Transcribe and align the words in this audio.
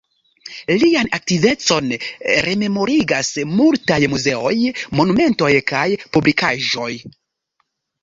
Lian 0.83 1.09
aktivecon 1.17 1.91
rememorigas 2.47 3.31
multaj 3.61 4.01
muzeoj, 4.17 4.57
monumentoj 5.03 5.55
kaj 5.77 5.87
publikaĵoj. 6.17 6.93